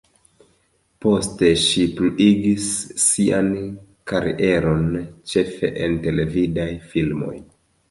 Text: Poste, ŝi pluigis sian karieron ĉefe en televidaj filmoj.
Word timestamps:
Poste, 1.05 1.49
ŝi 1.63 1.83
pluigis 1.99 2.65
sian 3.03 3.53
karieron 4.13 4.91
ĉefe 5.35 5.73
en 5.87 6.01
televidaj 6.09 6.69
filmoj. 6.95 7.33